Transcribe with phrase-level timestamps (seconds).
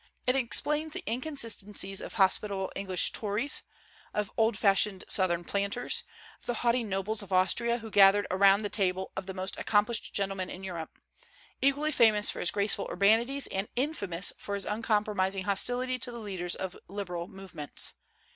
[0.25, 3.61] It explains the inconsistencies of hospitable English Tories,
[4.15, 6.05] of old fashioned Southern planters,
[6.39, 10.11] of the haughty nobles of Austria who gathered around the table of the most accomplished
[10.11, 10.97] gentleman in Europe,
[11.61, 16.55] equally famous for his graceful urbanities and infamous for his uncompromising hostility to the leaders
[16.55, 17.93] of liberal movements.